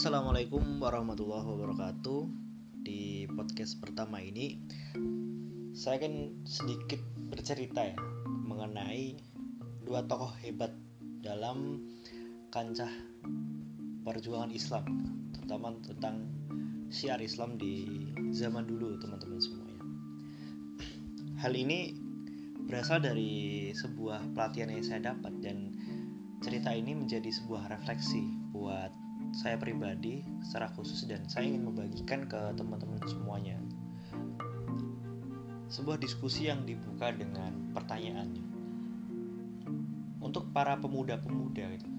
Assalamualaikum 0.00 0.80
warahmatullahi 0.80 1.44
wabarakatuh. 1.44 2.24
Di 2.80 3.28
podcast 3.36 3.84
pertama 3.84 4.16
ini, 4.24 4.56
saya 5.76 6.00
akan 6.00 6.40
sedikit 6.48 7.04
bercerita 7.28 7.84
ya 7.84 8.00
mengenai 8.24 9.20
dua 9.84 10.00
tokoh 10.08 10.32
hebat 10.40 10.72
dalam 11.20 11.84
kancah 12.48 12.88
perjuangan 14.00 14.48
Islam, 14.48 14.88
terutama 15.36 15.76
tentang 15.84 16.32
syiar 16.88 17.20
Islam 17.20 17.60
di 17.60 17.84
zaman 18.32 18.72
dulu, 18.72 18.96
teman-teman 19.04 19.36
semuanya. 19.36 19.84
Hal 21.44 21.52
ini 21.52 21.92
berasal 22.64 23.04
dari 23.04 23.68
sebuah 23.76 24.32
pelatihan 24.32 24.72
yang 24.72 24.80
saya 24.80 25.12
dapat 25.12 25.44
dan 25.44 25.76
cerita 26.40 26.72
ini 26.72 26.96
menjadi 26.96 27.28
sebuah 27.28 27.68
refleksi 27.68 28.24
buat 28.56 29.09
saya 29.30 29.56
pribadi 29.56 30.26
secara 30.42 30.70
khusus 30.74 31.06
dan 31.06 31.26
saya 31.30 31.46
ingin 31.46 31.70
membagikan 31.70 32.26
ke 32.26 32.40
teman-teman 32.58 33.00
semuanya. 33.06 33.56
Sebuah 35.70 36.02
diskusi 36.02 36.50
yang 36.50 36.66
dibuka 36.66 37.14
dengan 37.14 37.70
pertanyaannya. 37.70 38.46
Untuk 40.20 40.50
para 40.50 40.76
pemuda-pemuda 40.78 41.64
gitu 41.78 41.90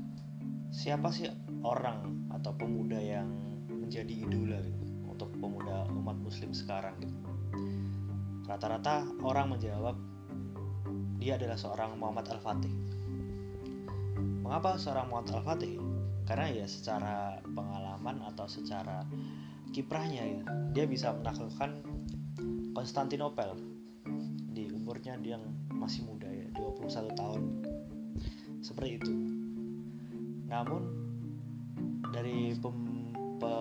siapa 0.71 1.11
sih 1.11 1.27
orang 1.67 2.31
atau 2.31 2.55
pemuda 2.55 2.95
yang 2.95 3.27
menjadi 3.67 4.23
idola 4.23 4.63
gitu 4.63 4.87
untuk 5.03 5.29
pemuda 5.35 5.83
umat 5.91 6.15
muslim 6.23 6.55
sekarang 6.55 6.95
gitu? 7.03 7.15
Rata-rata 8.47 9.03
orang 9.21 9.55
menjawab 9.55 9.99
dia 11.19 11.37
adalah 11.37 11.59
seorang 11.59 11.99
Muhammad 11.99 12.25
Al-Fatih. 12.31 12.73
Mengapa 14.41 14.79
seorang 14.79 15.11
Muhammad 15.11 15.43
Al-Fatih 15.43 15.75
karena 16.31 16.47
ya 16.47 16.63
secara 16.63 17.43
pengalaman 17.43 18.23
atau 18.23 18.47
secara 18.47 19.03
kiprahnya 19.75 20.23
ya 20.23 20.41
dia 20.71 20.87
bisa 20.87 21.11
menaklukkan 21.11 21.83
Konstantinopel 22.71 23.59
di 24.55 24.71
umurnya 24.71 25.19
yang 25.19 25.43
masih 25.75 26.07
muda 26.07 26.31
ya 26.31 26.47
21 26.55 27.19
tahun. 27.19 27.41
Seperti 28.63 28.89
itu. 28.95 29.11
Namun 30.47 30.81
dari 32.15 32.55
pem, 32.55 32.79
pe, 33.35 33.53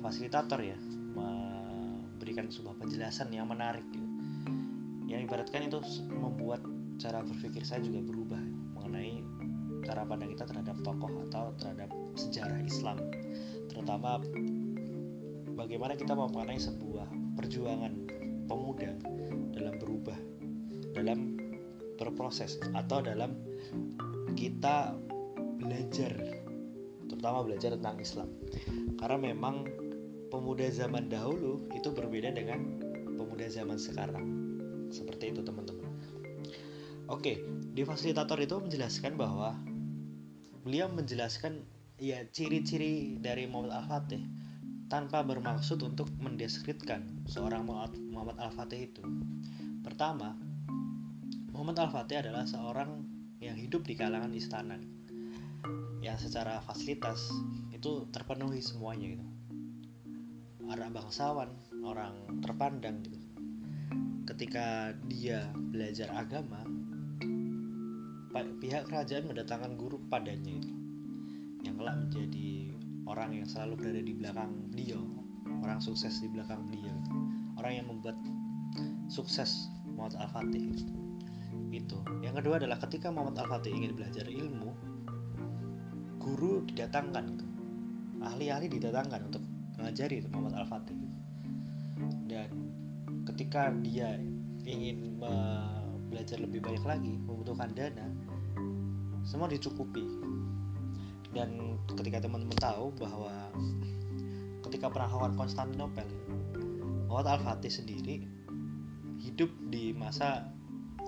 fasilitator 0.00 0.64
ya 0.64 0.80
memberikan 1.12 2.48
sebuah 2.48 2.80
penjelasan 2.80 3.28
yang 3.28 3.44
menarik 3.44 3.84
gitu. 3.92 4.08
yang 5.04 5.20
ibaratkan 5.20 5.68
itu 5.68 5.84
membuat 6.16 6.64
cara 6.96 7.20
berpikir 7.20 7.60
saya 7.60 7.84
juga 7.84 8.00
berubah 8.08 8.40
mengenai 8.72 9.20
cara 9.84 10.02
pandang 10.08 10.32
kita 10.32 10.48
terhadap 10.48 10.76
tokoh 10.80 11.12
atau 11.30 11.52
terhadap 11.60 11.92
sejarah 12.16 12.58
Islam. 12.64 12.98
Terutama 13.68 14.18
bagaimana 15.54 15.94
kita 15.94 16.16
memaknai 16.16 16.58
sebuah 16.58 17.06
perjuangan 17.36 17.92
pemuda 18.48 18.96
dalam 19.54 19.74
berubah 19.78 20.18
dalam 20.94 21.36
berproses 21.98 22.58
atau 22.74 23.02
dalam 23.02 23.34
kita 24.34 24.94
belajar 25.58 26.12
terutama 27.06 27.44
belajar 27.44 27.76
tentang 27.78 27.96
Islam. 28.00 28.28
Karena 28.98 29.18
memang 29.20 29.68
pemuda 30.32 30.66
zaman 30.72 31.06
dahulu 31.06 31.62
itu 31.76 31.92
berbeda 31.92 32.34
dengan 32.34 32.80
pemuda 33.14 33.46
zaman 33.46 33.78
sekarang. 33.78 34.26
Seperti 34.90 35.30
itu 35.34 35.40
teman-teman. 35.44 35.86
Oke, 37.12 37.44
di 37.74 37.84
fasilitator 37.84 38.40
itu 38.40 38.56
menjelaskan 38.56 39.20
bahwa 39.20 39.54
beliau 40.64 40.88
menjelaskan 40.88 41.60
ya 42.00 42.24
ciri-ciri 42.32 43.20
dari 43.20 43.44
Muhammad 43.44 43.84
Al-Fatih 43.84 44.24
tanpa 44.88 45.20
bermaksud 45.20 45.76
untuk 45.84 46.08
mendeskripsikan 46.16 47.28
seorang 47.28 47.68
Muhammad 48.08 48.40
Al-Fatih 48.40 48.88
itu. 48.88 49.04
Pertama, 49.84 50.32
Muhammad 51.52 51.84
Al-Fatih 51.84 52.24
adalah 52.24 52.48
seorang 52.48 53.04
yang 53.44 53.60
hidup 53.60 53.84
di 53.84 53.92
kalangan 53.92 54.32
istana 54.32 54.80
yang 56.00 56.16
secara 56.16 56.64
fasilitas 56.64 57.28
itu 57.72 58.08
terpenuhi 58.08 58.64
semuanya 58.64 59.20
gitu. 59.20 59.26
Orang 60.64 60.96
bangsawan, 60.96 61.52
orang 61.84 62.40
terpandang 62.40 63.04
gitu. 63.04 63.20
Ketika 64.24 64.96
dia 65.12 65.48
belajar 65.52 66.08
agama, 66.16 66.64
pihak 68.34 68.90
kerajaan 68.90 69.30
mendatangkan 69.30 69.78
guru 69.78 70.02
padanya 70.10 70.58
itu 70.58 70.74
yang 71.62 71.78
kelak 71.78 71.96
menjadi 72.02 72.74
orang 73.06 73.30
yang 73.38 73.46
selalu 73.46 73.78
berada 73.78 74.02
di 74.02 74.12
belakang 74.16 74.52
dia 74.74 74.98
orang 75.62 75.78
sukses 75.78 76.18
di 76.18 76.28
belakang 76.28 76.66
dia 76.74 76.90
orang 77.60 77.72
yang 77.78 77.86
membuat 77.86 78.18
sukses 79.06 79.70
Muhammad 79.94 80.18
Al-Fatih 80.26 80.62
itu. 80.74 80.84
itu. 81.70 81.98
Yang 82.22 82.42
kedua 82.42 82.58
adalah 82.58 82.78
ketika 82.82 83.14
Muhammad 83.14 83.46
Al-Fatih 83.46 83.70
ingin 83.70 83.94
belajar 83.94 84.26
ilmu 84.26 84.74
guru 86.18 86.66
didatangkan 86.66 87.38
ahli-ahli 88.24 88.66
didatangkan 88.72 89.30
untuk 89.30 89.42
mengajari 89.78 90.24
Muhammad 90.32 90.54
Al-Fatih. 90.64 90.96
Dan 92.26 92.50
ketika 93.28 93.70
dia 93.84 94.18
ingin 94.64 95.20
belajar 96.14 96.38
lebih 96.38 96.62
banyak 96.62 96.86
lagi 96.86 97.18
membutuhkan 97.26 97.74
dana 97.74 98.06
semua 99.26 99.50
dicukupi. 99.50 100.06
Dan 101.34 101.82
ketika 101.98 102.22
teman-teman 102.22 102.54
tahu 102.54 102.94
bahwa 102.94 103.50
ketika 104.70 104.86
penaklukan 104.94 105.34
Konstantinopel 105.34 106.06
Muhammad 107.10 107.42
Al-Fatih 107.42 107.72
sendiri 107.72 108.22
hidup 109.18 109.50
di 109.74 109.90
masa 109.90 110.54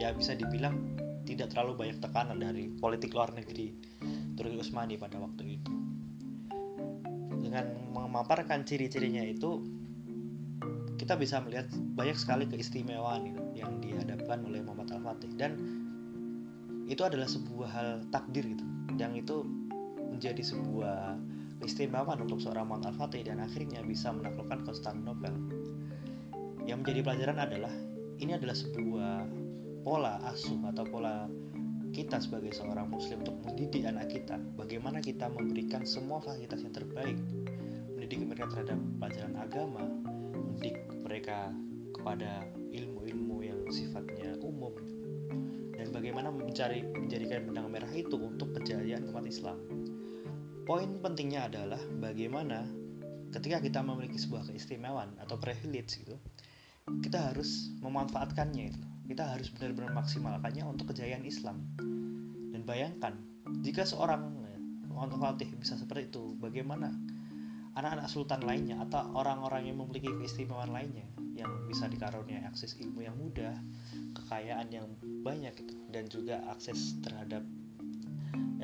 ya 0.02 0.10
bisa 0.10 0.34
dibilang 0.34 0.98
tidak 1.22 1.54
terlalu 1.54 1.86
banyak 1.86 2.02
tekanan 2.02 2.42
dari 2.42 2.66
politik 2.74 3.14
luar 3.14 3.30
negeri 3.30 3.78
Turki 4.34 4.58
Utsmani 4.58 4.98
pada 4.98 5.22
waktu 5.22 5.62
itu. 5.62 5.72
Dengan 7.46 7.94
memaparkan 7.94 8.66
ciri-cirinya 8.66 9.22
itu 9.22 9.62
kita 10.96 11.14
bisa 11.16 11.40
melihat 11.44 11.68
banyak 11.96 12.16
sekali 12.16 12.44
keistimewaan 12.48 13.36
yang 13.52 13.80
dihadapkan 13.80 14.44
oleh 14.48 14.64
Muhammad 14.64 14.96
Al-Fatih. 14.96 15.32
Dan 15.36 15.52
itu 16.88 17.02
adalah 17.04 17.28
sebuah 17.28 17.68
hal 17.68 17.88
takdir 18.10 18.46
gitu 18.56 18.64
yang 18.96 19.12
itu 19.12 19.44
menjadi 20.08 20.40
sebuah 20.40 21.20
keistimewaan 21.60 22.24
untuk 22.24 22.40
seorang 22.40 22.68
Muhammad 22.68 22.96
Al-Fatih 22.96 23.28
dan 23.28 23.44
akhirnya 23.44 23.84
bisa 23.84 24.12
menaklukkan 24.12 24.64
Konstantinopel. 24.64 25.34
Yang 26.64 26.78
menjadi 26.82 27.00
pelajaran 27.04 27.38
adalah 27.38 27.74
ini 28.18 28.32
adalah 28.32 28.56
sebuah 28.56 29.28
pola 29.84 30.18
asuh 30.32 30.58
atau 30.66 30.82
pola 30.88 31.30
kita 31.94 32.20
sebagai 32.20 32.52
seorang 32.52 32.92
muslim 32.92 33.24
untuk 33.24 33.40
mendidik 33.46 33.88
anak 33.88 34.12
kita 34.12 34.36
bagaimana 34.58 35.00
kita 35.00 35.32
memberikan 35.32 35.86
semua 35.88 36.20
fasilitas 36.20 36.60
yang 36.60 36.74
terbaik 36.76 37.16
mendidik 37.96 38.20
mereka 38.26 38.52
terhadap 38.52 38.76
pelajaran 39.00 39.34
agama 39.40 39.84
mereka 41.06 41.54
kepada 41.94 42.50
ilmu-ilmu 42.74 43.46
yang 43.46 43.62
sifatnya 43.70 44.34
umum 44.42 44.74
dan 45.78 45.94
bagaimana 45.94 46.34
mencari 46.34 46.82
menjadikan 46.82 47.46
benang 47.46 47.70
merah 47.70 47.92
itu 47.94 48.18
untuk 48.18 48.50
kejayaan 48.58 49.06
umat 49.14 49.22
Islam. 49.22 49.54
Poin 50.66 50.98
pentingnya 50.98 51.46
adalah 51.46 51.78
bagaimana 52.02 52.66
ketika 53.30 53.62
kita 53.62 53.86
memiliki 53.86 54.18
sebuah 54.18 54.50
keistimewaan 54.50 55.14
atau 55.22 55.38
privilege 55.38 56.02
gitu, 56.02 56.18
kita 57.06 57.30
harus 57.30 57.70
memanfaatkannya 57.78 58.64
itu. 58.74 58.82
Kita 59.06 59.30
harus 59.30 59.54
benar-benar 59.54 59.94
maksimalkannya 59.94 60.66
untuk 60.66 60.90
kejayaan 60.90 61.22
Islam. 61.22 61.62
Dan 62.50 62.66
bayangkan 62.66 63.14
jika 63.62 63.86
seorang 63.86 64.34
Muhammad 64.90 65.20
Fatih 65.22 65.52
bisa 65.54 65.78
seperti 65.78 66.10
itu, 66.10 66.34
bagaimana 66.40 66.90
anak-anak 67.76 68.08
sultan 68.08 68.40
lainnya 68.40 68.80
atau 68.88 69.04
orang-orang 69.12 69.68
yang 69.68 69.76
memiliki 69.76 70.08
keistimewaan 70.08 70.72
lainnya 70.72 71.04
yang 71.36 71.52
bisa 71.68 71.84
dikaruniai 71.92 72.40
akses 72.48 72.80
ilmu 72.80 73.04
yang 73.04 73.12
mudah, 73.20 73.52
kekayaan 74.16 74.72
yang 74.72 74.88
banyak 75.20 75.52
gitu 75.52 75.76
dan 75.92 76.08
juga 76.08 76.40
akses 76.48 76.96
terhadap 77.04 77.44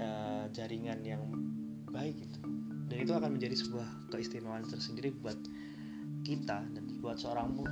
uh, 0.00 0.48
jaringan 0.56 1.04
yang 1.04 1.20
baik 1.92 2.16
gitu. 2.24 2.40
Dan 2.88 2.96
itu 3.04 3.12
akan 3.12 3.36
menjadi 3.36 3.56
sebuah 3.60 3.88
keistimewaan 4.08 4.64
tersendiri 4.64 5.12
buat 5.12 5.36
kita 6.24 6.64
dan 6.72 6.84
buat 7.04 7.20
seorang 7.20 7.52
mu, 7.52 7.68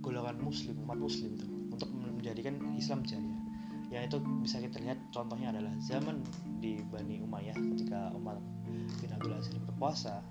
golongan 0.00 0.40
muslim 0.40 0.80
umat 0.88 0.96
muslim 0.96 1.36
tuh 1.36 1.48
untuk 1.76 1.92
menjadikan 1.92 2.56
Islam 2.80 3.04
jaya. 3.04 3.36
Yang 3.92 4.02
itu 4.12 4.16
bisa 4.40 4.56
kita 4.64 4.80
lihat 4.80 5.00
contohnya 5.12 5.52
adalah 5.52 5.72
zaman 5.84 6.24
di 6.60 6.80
Bani 6.88 7.20
Umayyah 7.20 7.56
ketika 7.56 8.12
Umar 8.16 8.40
bin 9.00 9.10
Abdul 9.14 9.34
Aziz 9.34 9.54
berpuasa 9.64 10.24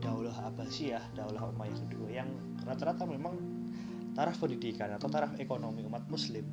Daulah 0.00 0.52
Abbasiyah, 0.52 1.16
Daulah 1.16 1.48
Umayyah 1.50 1.78
kedua 1.88 2.08
yang 2.12 2.28
rata-rata 2.64 3.08
memang 3.08 3.36
taraf 4.14 4.38
pendidikan 4.38 4.94
atau 4.94 5.10
taraf 5.10 5.34
ekonomi 5.40 5.82
umat 5.88 6.06
muslim 6.06 6.46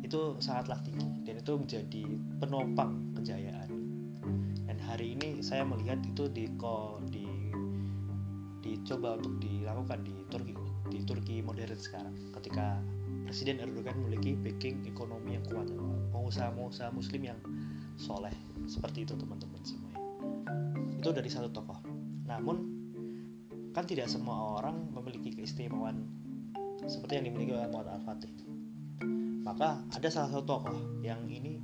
itu 0.00 0.40
sangatlah 0.40 0.80
tinggi 0.82 1.22
dan 1.22 1.38
itu 1.38 1.52
menjadi 1.54 2.04
penopang 2.40 3.14
kejayaan. 3.14 3.68
Dan 4.66 4.78
hari 4.80 5.14
ini 5.14 5.44
saya 5.44 5.62
melihat 5.62 6.00
itu 6.02 6.26
di 6.32 6.48
dicoba 8.60 9.18
untuk 9.18 9.36
dilakukan 9.42 10.00
di 10.06 10.14
Turki 10.30 10.54
di 10.90 10.98
Turki 11.04 11.36
modern 11.44 11.78
sekarang 11.78 12.14
ketika 12.38 12.80
Presiden 13.26 13.62
Erdogan 13.62 13.94
memiliki 14.02 14.34
backing 14.34 14.82
ekonomi 14.90 15.38
yang 15.38 15.44
kuat 15.46 15.70
pengusaha-pengusaha 16.10 16.90
muslim 16.90 17.22
yang 17.30 17.38
soleh. 17.94 18.34
Seperti 18.66 19.06
itu 19.06 19.14
teman-teman 19.14 19.62
semuanya 19.62 19.89
itu 21.00 21.16
dari 21.16 21.32
satu 21.32 21.48
tokoh. 21.48 21.80
Namun 22.28 22.56
kan 23.72 23.88
tidak 23.88 24.12
semua 24.12 24.60
orang 24.60 24.92
memiliki 24.92 25.32
keistimewaan 25.32 26.04
seperti 26.84 27.16
yang 27.16 27.24
dimiliki 27.32 27.56
oleh 27.56 27.72
Muhammad 27.72 28.04
Al-Fatih. 28.04 28.32
Maka 29.40 29.80
ada 29.96 30.08
salah 30.12 30.28
satu 30.28 30.44
tokoh 30.44 31.00
yang 31.00 31.24
ini 31.32 31.56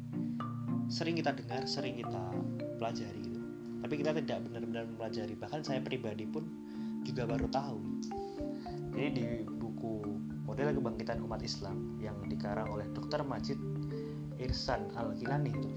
sering 0.89 1.21
kita 1.21 1.37
dengar 1.37 1.69
sering 1.69 2.01
kita 2.01 2.33
pelajari 2.81 3.21
gitu. 3.21 3.41
Tapi 3.85 3.95
kita 4.01 4.11
tidak 4.17 4.39
benar-benar 4.49 4.89
mempelajari. 4.89 5.37
Bahkan 5.37 5.61
saya 5.61 5.85
pribadi 5.85 6.25
pun 6.25 6.49
juga 7.05 7.29
baru 7.29 7.47
tahu. 7.53 7.79
Jadi 8.97 9.09
di 9.13 9.25
buku 9.45 10.01
model 10.49 10.73
kebangkitan 10.81 11.21
umat 11.21 11.45
Islam 11.45 12.01
yang 12.01 12.17
dikarang 12.25 12.73
oleh 12.73 12.89
Dr. 12.97 13.21
Majid 13.21 13.61
Irsan 14.41 14.89
Al-Kilani 14.97 15.53
itu 15.53 15.71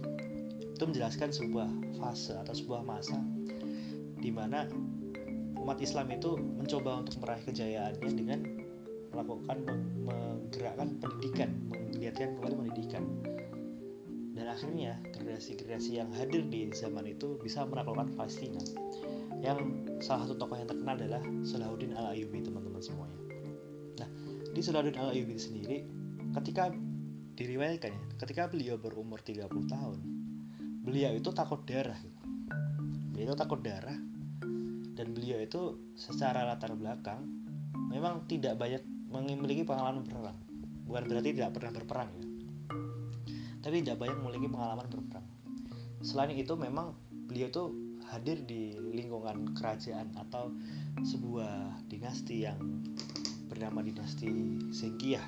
itu 0.80 0.84
menjelaskan 0.88 1.36
sebuah 1.36 1.68
fase 2.00 2.40
atau 2.40 2.56
sebuah 2.56 2.88
masa 2.88 3.20
di 4.20 4.32
mana 4.32 4.68
umat 5.60 5.80
Islam 5.84 6.12
itu 6.12 6.40
mencoba 6.40 7.04
untuk 7.04 7.20
meraih 7.24 7.44
kejayaannya 7.44 8.12
dengan 8.16 8.40
melakukan 9.12 9.58
menggerakkan 10.06 10.98
pendidikan, 11.02 11.50
menggiatkan 11.68 12.38
kembali 12.40 12.56
pendidikan. 12.66 13.04
Dan 14.34 14.46
akhirnya 14.48 14.96
generasi-generasi 15.12 16.00
yang 16.00 16.10
hadir 16.16 16.48
di 16.48 16.72
zaman 16.72 17.04
itu 17.06 17.36
bisa 17.44 17.68
menaklukkan 17.68 18.16
Palestina. 18.16 18.62
Yang 19.44 19.68
salah 20.00 20.26
satu 20.26 20.40
tokoh 20.40 20.56
yang 20.56 20.70
terkenal 20.70 20.96
adalah 20.96 21.22
Salahuddin 21.44 21.92
Al-Ayyubi 21.96 22.40
teman-teman 22.48 22.80
semuanya. 22.80 23.20
Nah, 24.00 24.10
di 24.56 24.62
Salahuddin 24.64 24.96
Al-Ayyubi 24.96 25.36
sendiri 25.36 25.78
ketika 26.40 26.72
diriwayatkan 27.36 27.92
ya, 27.92 28.02
ketika 28.20 28.48
beliau 28.48 28.76
berumur 28.80 29.20
30 29.20 29.48
tahun, 29.48 30.00
beliau 30.88 31.12
itu 31.16 31.30
takut 31.36 31.64
darah. 31.68 32.00
Beliau 33.12 33.36
takut 33.36 33.60
darah 33.60 34.09
dan 35.00 35.16
beliau 35.16 35.40
itu 35.40 35.80
secara 35.96 36.44
latar 36.44 36.76
belakang 36.76 37.24
memang 37.88 38.28
tidak 38.28 38.60
banyak 38.60 38.84
memiliki 39.08 39.64
pengalaman 39.64 40.04
berperang. 40.04 40.36
Bukan 40.84 41.04
berarti 41.08 41.30
tidak 41.32 41.56
pernah 41.56 41.72
berperang 41.72 42.10
ya. 42.12 42.26
Tapi 43.64 43.80
tidak 43.80 44.04
banyak 44.04 44.20
memiliki 44.20 44.52
pengalaman 44.52 44.92
berperang. 44.92 45.28
Selain 46.04 46.36
itu 46.36 46.52
memang 46.60 47.00
beliau 47.32 47.48
itu 47.48 47.64
hadir 48.12 48.44
di 48.44 48.76
lingkungan 48.76 49.56
kerajaan 49.56 50.12
atau 50.20 50.52
sebuah 51.00 51.88
dinasti 51.88 52.44
yang 52.44 52.60
bernama 53.48 53.80
dinasti 53.80 54.28
Zengkiah 54.76 55.24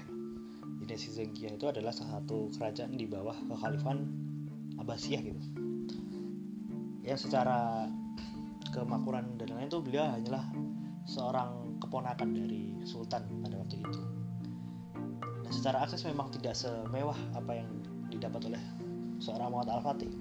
dinasti 0.82 1.14
Zengkiah 1.14 1.56
itu 1.56 1.70
adalah 1.70 1.94
salah 1.94 2.20
satu 2.20 2.50
kerajaan 2.58 2.98
di 2.98 3.06
bawah 3.06 3.38
kekhalifahan 3.48 4.02
Abbasiyah 4.82 5.22
gitu. 5.22 5.42
Yang 7.06 7.30
secara 7.30 7.86
kemakmuran 8.74 9.31
dan 9.42 9.58
lain-lain 9.58 9.74
itu 9.74 9.82
beliau 9.82 10.06
hanyalah 10.06 10.46
seorang 11.10 11.82
keponakan 11.82 12.30
dari 12.30 12.78
sultan 12.86 13.26
pada 13.42 13.58
waktu 13.58 13.82
itu. 13.82 14.02
Nah, 15.42 15.50
secara 15.50 15.82
akses 15.82 16.06
memang 16.06 16.30
tidak 16.30 16.54
semewah 16.54 17.18
apa 17.34 17.58
yang 17.58 17.70
didapat 18.14 18.54
oleh 18.54 18.62
seorang 19.18 19.50
Muhammad 19.50 19.82
Al-Fatih 19.82 20.14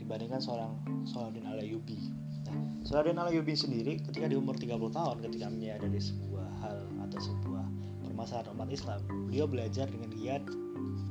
dibandingkan 0.00 0.40
seorang 0.40 0.72
Salahuddin 1.04 1.44
Al-Ayyubi. 1.44 1.98
Nah, 2.48 2.56
Salahuddin 2.88 3.20
Al-Ayyubi 3.20 3.52
sendiri 3.52 4.00
ketika 4.00 4.32
di 4.32 4.36
umur 4.40 4.56
30 4.56 4.80
tahun 4.96 5.16
ketika 5.20 5.46
menyadari 5.52 6.00
sebuah 6.00 6.48
hal 6.64 6.88
atau 7.04 7.20
sebuah 7.20 7.64
permasalahan 8.08 8.48
umat 8.56 8.68
Islam, 8.72 9.00
beliau 9.28 9.44
belajar 9.44 9.84
dengan 9.92 10.08
giat, 10.16 10.44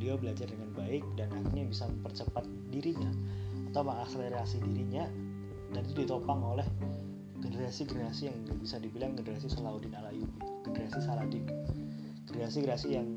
beliau 0.01 0.17
belajar 0.17 0.49
dengan 0.49 0.73
baik 0.73 1.05
dan 1.21 1.29
akhirnya 1.37 1.69
bisa 1.69 1.85
mempercepat 1.85 2.49
dirinya 2.73 3.13
atau 3.69 3.85
mengakselerasi 3.85 4.57
dirinya 4.65 5.05
dan 5.75 5.83
itu 5.83 6.07
ditopang 6.07 6.39
oleh 6.39 6.63
generasi-generasi 7.43 8.31
yang 8.31 8.37
bisa 8.63 8.79
dibilang 8.79 9.19
generasi 9.19 9.51
Salahuddin 9.51 9.91
Alayubi 9.91 10.39
generasi 10.63 11.03
Saladin 11.03 11.43
generasi-generasi 12.31 12.87
yang 12.95 13.07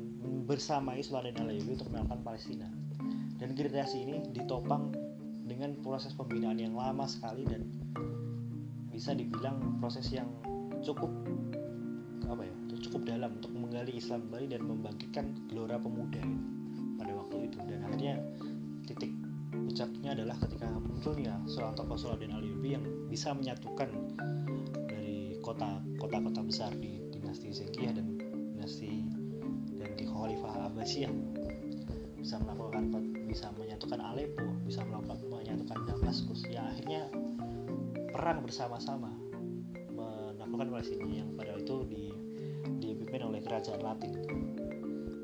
bersamai 0.45 1.01
Salahuddin 1.01 1.45
Alayubi 1.45 1.77
untuk 1.77 1.89
menangkan 1.93 2.19
Palestina. 2.25 2.67
Dan 3.39 3.55
generasi 3.55 4.03
ini 4.03 4.19
ditopang 4.35 4.91
dengan 5.47 5.73
proses 5.79 6.11
pembinaan 6.13 6.59
yang 6.59 6.75
lama 6.75 7.07
sekali 7.07 7.47
dan 7.47 7.65
bisa 8.91 9.15
dibilang 9.15 9.79
proses 9.79 10.11
yang 10.11 10.27
cukup 10.83 11.09
apa 12.29 12.45
ya 12.45 12.53
cukup 12.89 13.01
dalam 13.07 13.31
untuk 13.39 13.51
menggali 13.55 13.95
Islam 13.95 14.27
kembali 14.27 14.47
dan 14.51 14.61
membangkitkan 14.67 15.25
gelora 15.47 15.79
pemuda 15.79 16.21
pada 16.99 17.11
waktu 17.15 17.35
itu. 17.47 17.57
Dan 17.63 17.79
akhirnya 17.87 18.15
titik 18.85 19.11
puncaknya 19.79 20.11
adalah 20.11 20.35
ketika 20.43 20.67
munculnya 20.75 21.39
seorang 21.47 21.71
tokoh 21.71 21.95
Salahuddin 21.95 22.35
Ayyubi 22.35 22.75
yang 22.75 22.83
bisa 23.07 23.31
menyatukan 23.31 23.87
dari 24.91 25.39
kota 25.39 25.79
kota-kota 25.95 26.43
besar 26.43 26.75
di 26.75 26.99
dinasti 27.15 27.47
Zengkiah 27.55 27.95
dan 27.95 28.19
dinasti 28.59 29.07
dan 29.79 29.95
di 29.95 30.03
Khalifah 30.03 30.67
Abbasiyah. 30.67 31.15
Bisa 32.19 32.43
melakukan 32.43 32.91
bisa 33.23 33.55
menyatukan 33.55 34.03
Aleppo 34.03 34.51
bisa 34.67 34.83
melakukan 34.83 35.15
menyatukan 35.31 35.79
Damaskus. 35.87 36.43
Yang 36.51 36.65
akhirnya 36.75 37.01
perang 38.11 38.43
bersama-sama 38.43 39.15
menaklukkan 39.95 40.75
Palestina 40.75 41.23
yang 41.23 41.31
pada 41.39 41.55
itu 41.55 41.87
di, 41.87 42.11
dipimpin 42.83 43.31
oleh 43.31 43.39
kerajaan 43.39 43.79
Latin 43.79 44.11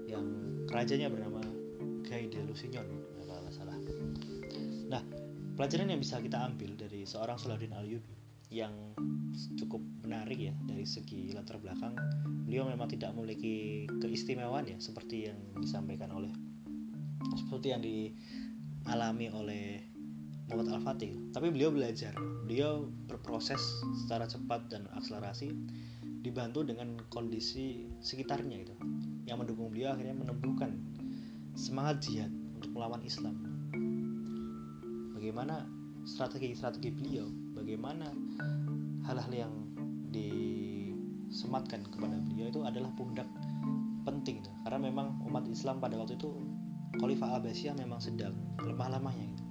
yang 0.08 0.24
kerajanya 0.64 1.12
bernama 1.12 1.44
Gai 2.08 2.32
de 2.32 2.40
Lusignan 2.48 3.05
pelajaran 5.56 5.92
yang 5.92 6.02
bisa 6.04 6.20
kita 6.20 6.38
ambil 6.44 6.76
dari 6.76 7.08
seorang 7.08 7.40
Salahuddin 7.40 7.74
Ayyubi 7.74 8.16
yang 8.54 8.72
cukup 9.58 9.82
menarik 10.06 10.38
ya 10.38 10.54
dari 10.64 10.86
segi 10.86 11.34
latar 11.34 11.58
belakang 11.60 11.98
beliau 12.46 12.70
memang 12.70 12.88
tidak 12.88 13.12
memiliki 13.18 13.90
keistimewaan 14.00 14.70
ya 14.70 14.78
seperti 14.78 15.32
yang 15.34 15.40
disampaikan 15.58 16.14
oleh 16.14 16.30
seperti 17.36 17.74
yang 17.74 17.82
dialami 17.82 19.28
oleh 19.34 19.66
Muhammad 20.46 20.78
Al-Fatih. 20.78 21.34
Tapi 21.34 21.50
beliau 21.50 21.74
belajar 21.74 22.14
beliau 22.46 22.86
berproses 23.10 23.60
secara 24.06 24.30
cepat 24.30 24.70
dan 24.70 24.86
akselerasi 24.94 25.50
dibantu 26.22 26.62
dengan 26.62 27.02
kondisi 27.10 27.90
sekitarnya 28.02 28.62
itu 28.62 28.76
yang 29.26 29.42
mendukung 29.42 29.74
beliau 29.74 29.98
akhirnya 29.98 30.14
menemukan 30.14 30.78
semangat 31.58 32.06
jihad 32.06 32.30
untuk 32.58 32.78
melawan 32.78 33.02
Islam 33.02 33.55
bagaimana 35.26 35.66
strategi-strategi 36.06 36.94
beliau, 36.94 37.26
bagaimana 37.58 38.14
hal-hal 39.10 39.34
yang 39.34 39.54
disematkan 40.14 41.82
kepada 41.90 42.22
beliau 42.30 42.54
itu 42.54 42.62
adalah 42.62 42.94
pundak 42.94 43.26
penting 44.06 44.46
karena 44.62 44.86
memang 44.86 45.18
umat 45.26 45.50
Islam 45.50 45.82
pada 45.82 45.98
waktu 45.98 46.14
itu 46.14 46.30
Khalifah 47.02 47.42
Abbasiyah 47.42 47.74
memang 47.74 47.98
sedang 47.98 48.38
lemah-lemahnya 48.62 49.34
gitu. 49.34 49.44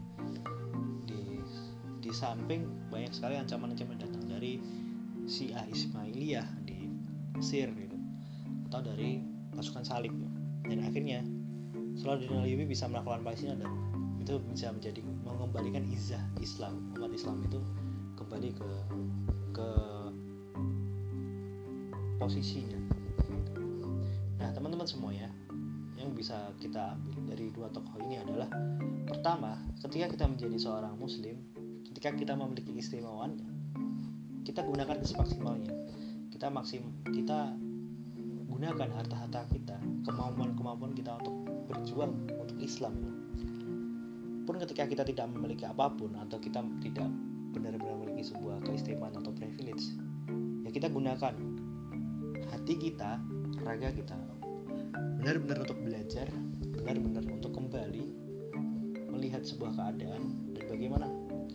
di 1.10 1.42
di 1.98 2.10
samping 2.14 2.70
banyak 2.94 3.10
sekali 3.10 3.34
ancaman-ancaman 3.34 3.98
datang 3.98 4.30
dari 4.30 4.62
Syiah 5.26 5.66
Ismailiyah 5.66 6.46
di 6.62 6.86
Mesir 7.34 7.66
gitu 7.74 7.98
atau 8.70 8.78
dari 8.78 9.18
pasukan 9.50 9.82
salib 9.82 10.14
gitu. 10.14 10.38
dan 10.70 10.86
akhirnya 10.86 11.26
Salahuddin 11.98 12.46
Ayyubi 12.46 12.70
bisa 12.70 12.86
melakukan 12.86 13.26
Palestina 13.26 13.58
dan 13.58 13.93
itu 14.24 14.40
bisa 14.48 14.72
menjadi 14.72 15.04
mengembalikan 15.20 15.84
izah 15.92 16.24
Islam. 16.40 16.96
Umat 16.96 17.12
Islam 17.12 17.44
itu 17.44 17.60
kembali 18.16 18.56
ke 18.56 18.70
ke 19.52 19.68
posisinya. 22.16 22.80
Nah 24.40 24.48
teman-teman 24.56 24.88
semua 24.88 25.12
ya 25.12 25.28
yang 26.00 26.16
bisa 26.16 26.56
kita 26.56 26.96
ambil 26.96 27.36
dari 27.36 27.52
dua 27.52 27.68
tokoh 27.68 28.00
ini 28.08 28.16
adalah 28.16 28.48
pertama 29.04 29.60
ketika 29.84 30.08
kita 30.16 30.24
menjadi 30.24 30.56
seorang 30.56 30.96
muslim 30.96 31.36
ketika 31.92 32.16
kita 32.16 32.32
memiliki 32.32 32.80
istimewaannya 32.80 33.44
kita 34.44 34.64
gunakan 34.64 35.04
semaksimalnya. 35.04 35.72
Kita 36.32 36.48
maksim 36.48 37.04
kita 37.12 37.52
gunakan 38.48 38.88
harta-harta 38.88 39.48
kita 39.52 39.76
kemampuan-kemampuan 40.08 40.96
kita 40.96 41.20
untuk 41.20 41.36
berjuang 41.68 42.12
untuk 42.40 42.56
Islam 42.60 42.96
pun 44.44 44.60
ketika 44.60 44.84
kita 44.84 45.02
tidak 45.08 45.26
memiliki 45.32 45.64
apa 45.64 45.90
pun 45.92 46.12
atau 46.20 46.36
kita 46.38 46.60
tidak 46.84 47.08
benar-benar 47.56 47.96
memiliki 48.00 48.30
sebuah 48.30 48.60
keistimewaan 48.64 49.16
atau 49.16 49.32
privilege 49.32 49.96
ya 50.64 50.70
kita 50.70 50.92
gunakan 50.92 51.34
hati 52.52 52.74
kita 52.76 53.20
raga 53.64 53.90
kita 53.92 54.16
benar-benar 55.20 55.64
untuk 55.64 55.78
belajar 55.80 56.28
benar-benar 56.76 57.24
untuk 57.32 57.52
kembali 57.56 58.04
melihat 59.08 59.46
sebuah 59.46 59.72
keadaan 59.72 60.52
dan 60.52 60.64
bagaimana 60.68 61.08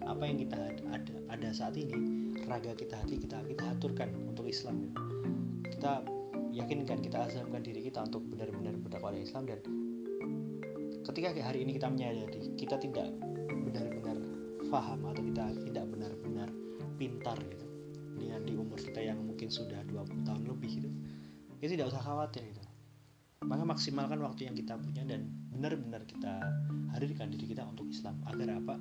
apa 0.08 0.24
yang 0.25 0.41
kita 0.41 0.58
ada 0.89 1.13
ada 1.29 1.50
saat 1.53 1.77
ini 1.77 1.93
raga 2.50 2.74
kita 2.74 2.98
hati 2.98 3.22
kita 3.22 3.38
kita 3.46 3.63
aturkan 3.77 4.10
untuk 4.25 4.50
Islam. 4.50 4.89
Kita 5.69 6.01
yakinkan 6.50 7.05
kita 7.05 7.29
azamkan 7.29 7.62
diri 7.62 7.86
kita 7.86 8.01
untuk 8.10 8.25
benar-benar 8.25 8.74
berdakwah 8.81 9.13
Islam 9.13 9.46
dan 9.46 9.62
ketika 11.10 11.34
hari 11.42 11.66
ini 11.66 11.74
kita 11.74 11.89
menyadari 11.89 12.54
kita 12.54 12.78
tidak 12.78 13.10
benar-benar 13.50 14.18
paham 14.70 15.10
atau 15.10 15.22
kita 15.25 15.46
tidak 15.66 15.86
benar-benar 15.89 16.50
pintar 17.01 17.38
gitu 17.50 17.66
dengan 18.20 18.46
di 18.46 18.54
umur 18.54 18.78
kita 18.78 19.01
yang 19.01 19.18
mungkin 19.25 19.50
sudah 19.50 19.82
20 19.89 20.28
tahun 20.28 20.42
lebih 20.46 20.70
gitu 20.70 20.89
ya 21.60 21.68
tidak 21.68 21.92
usah 21.92 22.01
khawatir 22.04 22.44
gitu. 22.46 22.62
Maka 23.39 23.63
maksimalkan 23.63 24.20
waktu 24.20 24.51
yang 24.51 24.56
kita 24.56 24.75
punya 24.75 25.04
dan 25.08 25.32
benar-benar 25.50 26.04
kita 26.04 26.44
hadirkan 26.92 27.32
diri 27.32 27.56
kita 27.56 27.63
untuk 27.63 27.88
Islam. 27.88 28.20
Agar 28.28 28.60
apa? 28.60 28.75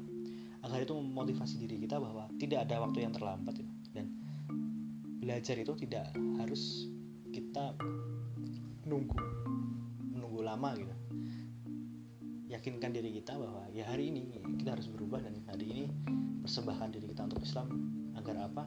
Agar 0.66 0.82
itu 0.82 0.94
memotivasi 0.98 1.62
diri 1.62 1.78
kita 1.78 2.02
bahwa 2.02 2.26
tidak 2.42 2.66
ada 2.66 2.82
waktu 2.82 3.06
yang 3.06 3.14
terlambat 3.14 3.54
gitu. 3.54 3.72
dan 3.94 4.06
belajar 5.18 5.56
itu 5.58 5.72
tidak 5.86 6.10
harus 6.38 6.90
kita 7.30 7.74
menunggu 8.86 9.18
menunggu 10.14 10.40
lama 10.42 10.70
gitu 10.74 10.97
yakinkan 12.48 12.96
diri 12.96 13.12
kita 13.20 13.36
bahwa 13.36 13.68
ya 13.76 13.84
hari 13.84 14.08
ini 14.08 14.40
kita 14.56 14.72
harus 14.72 14.88
berubah 14.88 15.20
dan 15.20 15.36
hari 15.52 15.68
ini 15.68 15.84
persembahkan 16.40 16.96
diri 16.96 17.12
kita 17.12 17.28
untuk 17.28 17.44
Islam 17.44 17.68
agar 18.16 18.48
apa 18.48 18.64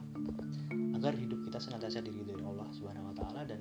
agar 0.94 1.12
hidup 1.18 1.42
kita 1.50 1.58
senantiasa 1.58 1.98
diri 1.98 2.22
dari 2.22 2.46
Allah 2.46 2.70
Subhanahu 2.70 3.10
Wa 3.10 3.14
Taala 3.18 3.42
dan 3.42 3.60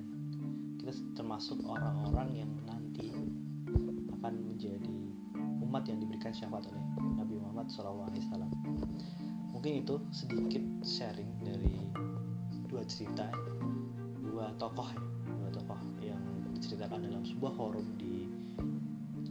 kita 0.77 0.93
termasuk 1.17 1.57
orang-orang 1.65 2.45
yang 2.45 2.51
nanti 2.69 3.09
akan 4.21 4.33
menjadi 4.45 4.93
umat 5.65 5.89
yang 5.89 5.97
diberikan 5.97 6.29
syafaat 6.37 6.69
oleh 6.69 6.83
Nabi 7.17 7.41
Muhammad 7.41 7.73
SAW. 7.73 8.45
Mungkin 9.57 9.73
itu 9.81 9.97
sedikit 10.13 10.61
sharing 10.85 11.29
dari 11.41 11.73
dua 12.69 12.85
cerita, 12.85 13.25
dua 14.21 14.53
tokoh 14.61 14.85
ya, 14.85 15.01
dua 15.41 15.49
tokoh 15.49 15.79
yang 16.01 16.21
diceritakan 16.53 17.09
dalam 17.09 17.25
sebuah 17.25 17.53
forum 17.57 17.85
di 17.97 18.29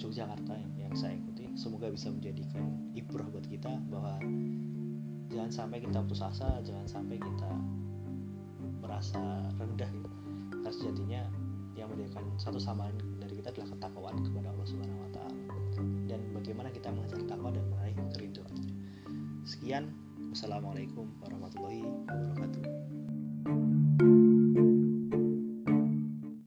Yogyakarta 0.00 0.52
yang, 0.56 0.72
yang 0.88 0.94
saya 0.96 1.16
ikuti. 1.16 1.48
Semoga 1.54 1.92
bisa 1.92 2.08
menjadikan 2.08 2.64
ibrah 2.96 3.26
buat 3.28 3.44
kita 3.46 3.70
bahwa 3.92 4.16
jangan 5.30 5.50
sampai 5.52 5.78
kita 5.84 6.00
putus 6.04 6.24
asa, 6.24 6.60
jangan 6.64 6.86
sampai 6.88 7.16
kita 7.20 7.50
merasa 8.80 9.22
rendah 9.60 9.90
gitu 9.92 10.10
karena 10.60 10.72
sejatinya 10.76 11.22
yang 11.78 11.88
membedakan 11.88 12.24
satu 12.36 12.60
sama 12.60 12.92
dari 13.16 13.40
kita 13.40 13.48
adalah 13.54 13.68
ketakwaan 13.72 14.16
kepada 14.20 14.48
Allah 14.52 14.66
Subhanahu 14.68 15.00
wa 15.00 15.10
taala 15.16 15.40
dan 16.04 16.20
bagaimana 16.36 16.68
kita 16.68 16.92
mengejar 16.92 17.20
takwa 17.24 17.48
dan 17.54 17.64
meraih 17.72 17.96
kerinduan. 18.12 18.52
Sekian, 19.48 19.90
wassalamualaikum 20.30 21.08
warahmatullahi 21.24 21.82
wabarakatuh. 22.06 23.79